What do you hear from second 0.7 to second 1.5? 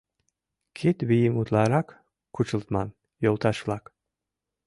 Кид вийым